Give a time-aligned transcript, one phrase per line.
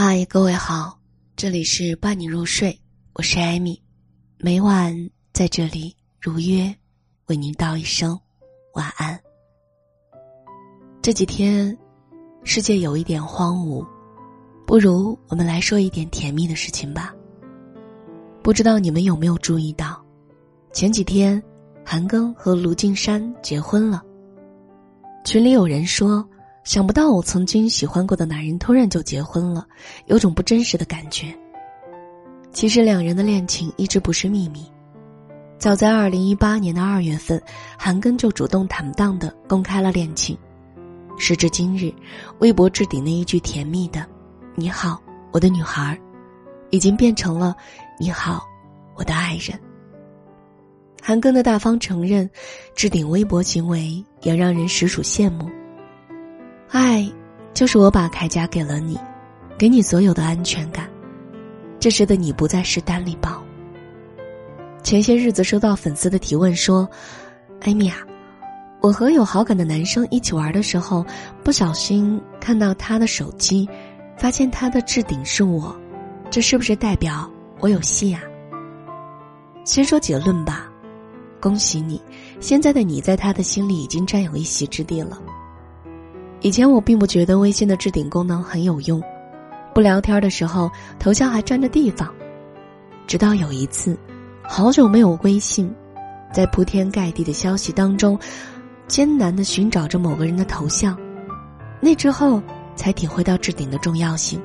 [0.00, 0.96] 嗨，各位好，
[1.34, 2.80] 这里是伴你入睡，
[3.14, 3.82] 我是艾米，
[4.38, 4.94] 每晚
[5.32, 6.72] 在这里如约
[7.26, 8.16] 为您道一声
[8.74, 9.20] 晚安。
[11.02, 11.76] 这几天
[12.44, 13.84] 世界有一点荒芜，
[14.64, 17.12] 不如我们来说一点甜蜜的事情吧。
[18.40, 20.00] 不知道你们有没有注意到，
[20.72, 21.42] 前几天
[21.84, 24.00] 韩庚和卢靖姗结婚了。
[25.24, 26.24] 群里有人说。
[26.68, 29.66] 想不到我曾经喜欢过的男人突然就结婚了，
[30.04, 31.34] 有种不真实的感觉。
[32.52, 34.70] 其实两人的恋情一直不是秘密，
[35.56, 37.42] 早在二零一八年的二月份，
[37.78, 40.36] 韩庚就主动坦荡的公开了恋情。
[41.16, 41.90] 时至今日，
[42.40, 44.04] 微博置顶那一句甜蜜的
[44.54, 45.00] “你好，
[45.32, 45.98] 我的女孩”，
[46.68, 47.56] 已经变成了
[47.98, 48.46] “你好，
[48.94, 49.58] 我的爱人”。
[51.00, 52.28] 韩庚的大方承认，
[52.74, 55.48] 置顶微博行为也让人实属羡慕。
[56.70, 57.10] 爱，
[57.54, 58.98] 就是我把铠甲给了你，
[59.56, 60.88] 给你所有的安全感。
[61.80, 63.42] 这时的你不再是单力宝。
[64.82, 66.88] 前些日子收到粉丝的提问说
[67.62, 67.96] ：“艾米啊，
[68.80, 71.04] 我和有好感的男生一起玩的时候，
[71.42, 73.68] 不小心看到他的手机，
[74.16, 75.74] 发现他的置顶是我，
[76.30, 78.20] 这是不是代表我有戏啊？”
[79.64, 80.70] 先说结论吧，
[81.40, 82.00] 恭喜你，
[82.40, 85.18] 现在的你在他的心里已经占有一席之地了。
[86.40, 89.02] 以前我并不觉得微信的置顶功能很有用，
[89.74, 92.12] 不聊天的时候头像还占着地方。
[93.06, 93.98] 直到有一次，
[94.42, 95.74] 好久没有微信，
[96.32, 98.18] 在铺天盖地的消息当中，
[98.86, 100.96] 艰难的寻找着某个人的头像，
[101.80, 102.40] 那之后
[102.76, 104.40] 才体会到置顶的重要性。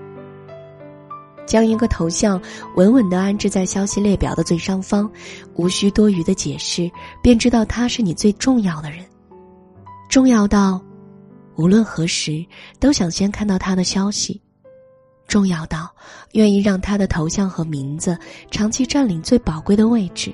[1.46, 2.42] 将一个头像
[2.76, 5.12] 稳稳的安置在消息列表的最上方，
[5.56, 6.90] 无需多余的解释，
[7.22, 9.06] 便知道他是你最重要的人，
[10.10, 10.82] 重要到。
[11.56, 12.46] 无论何时，
[12.80, 14.42] 都想先看到他的消息，
[15.28, 15.90] 重要到
[16.32, 18.18] 愿意让他的头像和名字
[18.50, 20.34] 长期占领最宝贵的位置，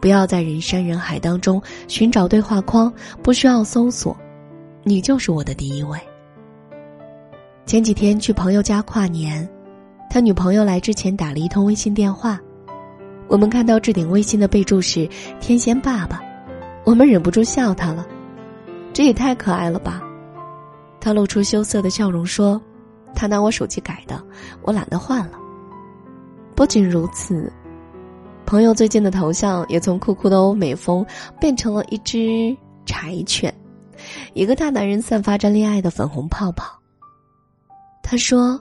[0.00, 2.92] 不要在人山人海当中寻找对话框，
[3.22, 4.16] 不需要搜索，
[4.84, 5.98] 你就是我的第一位。
[7.64, 9.48] 前几天去朋友家跨年，
[10.08, 12.40] 他女朋友来之前打了一通微信电话，
[13.26, 15.08] 我们看到置顶微信的备注是
[15.40, 16.22] “天仙爸爸”，
[16.86, 18.06] 我们忍不住笑他了，
[18.92, 20.00] 这也太可爱了吧。
[21.06, 22.60] 他露出羞涩的笑容说
[23.14, 24.20] ：“他拿我手机改的，
[24.62, 25.38] 我懒得换了。”
[26.56, 27.48] 不仅如此，
[28.44, 31.06] 朋友最近的头像也从酷酷的欧美风
[31.40, 33.54] 变成了一只柴犬，
[34.34, 36.76] 一个大男人散发着恋爱的粉红泡泡。
[38.02, 38.60] 他说：“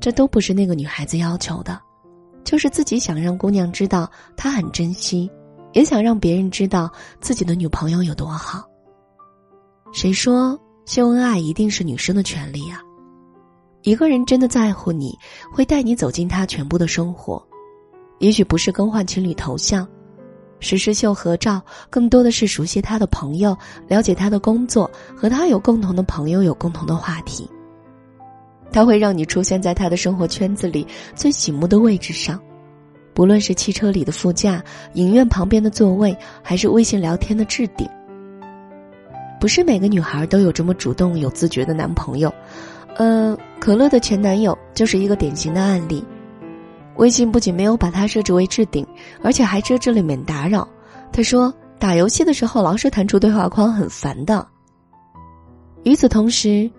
[0.00, 1.78] 这都不是那个女孩子要求的，
[2.42, 5.30] 就是自己想让姑娘知道他很珍惜，
[5.74, 8.66] 也想让别人知道自己的女朋友有多好。”
[9.92, 10.58] 谁说？
[10.84, 12.80] 秀恩爱一定是女生的权利啊！
[13.82, 15.16] 一个人真的在乎你，
[15.52, 17.42] 会带你走进他全部的生活，
[18.18, 19.86] 也许不是更换情侣头像，
[20.58, 23.56] 实时秀合照，更多的是熟悉他的朋友，
[23.86, 27.48] 了解他的工作，和他有共同的朋友，有共同的话题。
[28.72, 32.40] 他会让你出现在他的生活圈子里最醒目的位置上，
[33.14, 34.62] 不论是汽车里的副驾、
[34.94, 37.88] 影院旁边的座位，还是微信聊天的置顶。
[39.42, 42.32] 不是每个女孩都有这么主动、有自觉的男朋友，
[42.94, 46.04] 呃，可乐的前男友就是一个典型的案例。
[46.94, 48.86] 微信不仅没有把他设置为置顶，
[49.20, 50.68] 而且还设置了免打扰。
[51.12, 54.46] 他说打游戏的时候老是弹出对话框，很烦的。
[55.82, 56.70] 与此同时，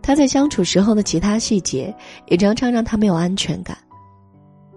[0.00, 1.92] 他在相处时候的其他细节
[2.28, 3.76] 也常常让他没有安全感。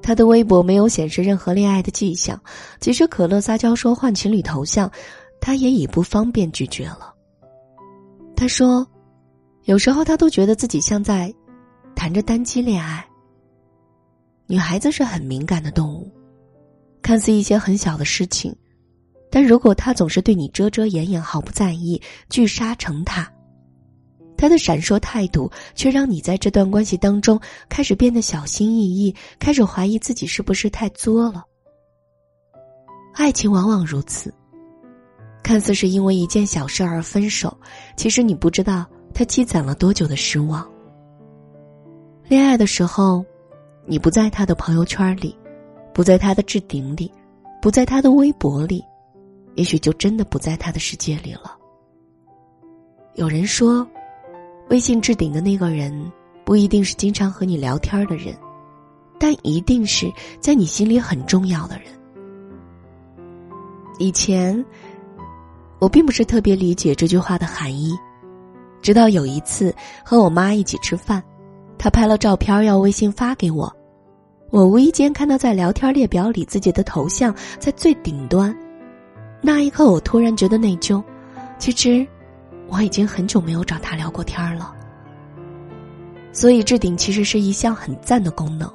[0.01, 2.41] 他的微博没有显示任何恋爱的迹象，
[2.79, 4.91] 即使可乐撒娇说换情侣头像，
[5.39, 7.13] 他也已不方便拒绝了。
[8.39, 8.87] 他说
[9.67, 11.29] ：“有时候他都觉得自己像在
[11.93, 13.05] 谈着单机恋爱。
[14.47, 16.09] 女孩子是很敏感的动物，
[17.01, 18.55] 看似一些很小的事情，
[19.29, 23.29] 但如果他总是对你遮遮掩掩、毫不在意、聚沙成塔，
[24.37, 31.43] 他的闪烁态度却让你在这段关系当中开始变得小心翼翼，开始怀疑自己是不是太作了。
[33.15, 34.33] 爱情往往如此。”
[35.49, 37.57] 看似是因为一件小事而分手，
[37.95, 38.85] 其实你不知道
[39.15, 40.63] 他积攒了多久的失望。
[42.27, 43.25] 恋爱的时候，
[43.87, 45.35] 你不在他的朋友圈里，
[45.91, 47.11] 不在他的置顶里，
[47.63, 48.85] 不在他的微博里，
[49.55, 51.57] 也许就真的不在他的世界里了。
[53.15, 53.83] 有人说，
[54.69, 56.11] 微信置顶的那个人
[56.45, 58.37] 不一定是经常和你聊天的人，
[59.19, 61.85] 但一定是在你心里很重要的人。
[63.97, 64.63] 以前。
[65.79, 67.97] 我并不是特别理解这句话的含义，
[68.81, 69.73] 直到有一次
[70.03, 71.23] 和我妈一起吃饭，
[71.77, 73.73] 他拍了照片要微信发给我，
[74.49, 78.55] 我无意间看到在聊天列表里自己的头像在最顶端，
[79.41, 81.01] 那一刻我突然觉得内疚。
[81.57, 82.05] 其实，
[82.67, 84.73] 我已经很久没有找他聊过天了。
[86.31, 88.71] 所以置顶其实是一项很赞的功能，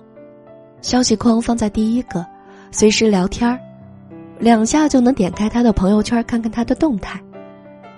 [0.83, 2.27] 消息框放在第一个，
[2.71, 3.59] 随时聊天儿，
[4.39, 7.21] 两下就能点开他的朋友圈看看他的动态。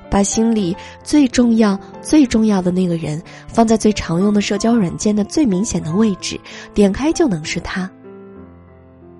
[0.09, 6.41] 把心里最重要、最重要的那个人放在最常用的社交软件的最明显的位置，
[6.73, 7.91] 点开就能是他。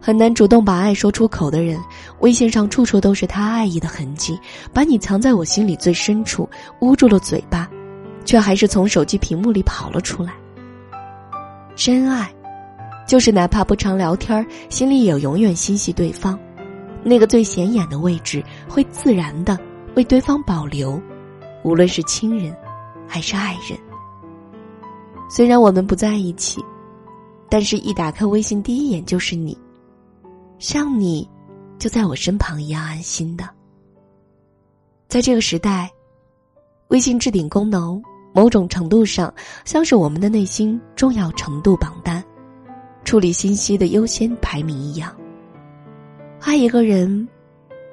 [0.01, 1.77] 很难主动把爱说出口的人，
[2.21, 4.39] 微信上处处都是他爱意的痕迹，
[4.73, 6.49] 把你藏在我心里最深处，
[6.81, 7.69] 捂住了嘴巴，
[8.25, 10.33] 却还是从手机屏幕里跑了出来。
[11.75, 12.33] 真爱，
[13.09, 16.39] 就是哪怕不常聊天，心里也永远心系对方，
[17.09, 19.57] 那个最显眼的位置会自然的。
[19.95, 21.01] 为对方保留，
[21.65, 22.55] 无论是亲人，
[23.09, 23.79] 还是爱人。
[25.31, 26.63] 虽然我们不在一起，
[27.49, 29.57] 但是一打开微信，第一眼就是你，
[30.59, 31.27] 像你，
[31.79, 33.49] 就在我身旁一样安心的。
[35.09, 35.91] 在这个时代，
[36.89, 38.03] 微信置顶功能
[38.35, 39.33] 某种程度上
[39.65, 42.23] 像是我们的内心重要程度榜单，
[43.03, 45.17] 处理信息的优先排名一样。
[46.41, 47.29] 爱一个人。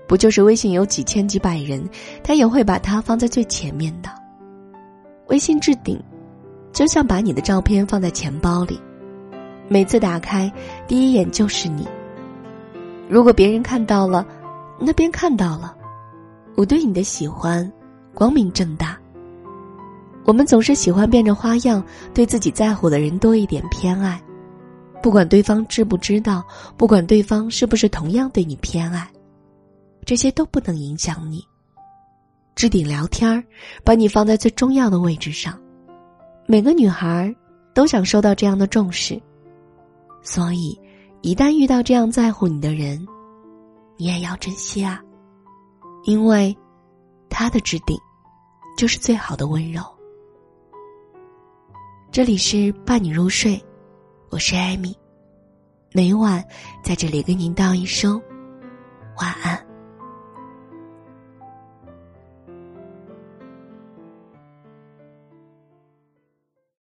[0.05, 1.83] 不就是微信有几千几百人，
[2.23, 4.09] 他也会把它放在最前面的。
[5.27, 5.99] 微信置顶，
[6.73, 8.79] 就像把你的照片放在钱包里，
[9.69, 10.51] 每次打开
[10.87, 11.87] 第一眼就是你。
[13.07, 14.27] 如果别人看到了，
[14.77, 15.75] 那边看到了，
[16.55, 17.71] 我对你的喜欢，
[18.13, 18.97] 光明正大。
[20.25, 24.21] 我们总是喜欢变着花样对自己在乎的人多一点偏爱，
[25.03, 26.41] 不管对方知不知道，
[26.77, 29.05] 不管对方是不是同样对你偏爱。
[30.05, 31.45] 这些都不能影响你。
[32.55, 33.43] 置顶聊天儿，
[33.83, 35.59] 把你放在最重要的位置上。
[36.47, 37.35] 每个女孩
[37.73, 39.21] 都想受到这样的重视，
[40.21, 40.79] 所以
[41.21, 43.05] 一旦遇到这样在乎你的人，
[43.97, 45.01] 你也要珍惜啊，
[46.05, 46.55] 因为
[47.29, 47.97] 他的置顶
[48.77, 49.81] 就是最好的温柔。
[52.09, 53.61] 这里是伴你入睡，
[54.33, 54.97] 我是艾米，
[55.91, 56.43] 每晚
[56.83, 58.19] 在这里跟您道一声
[59.17, 59.62] 晚安。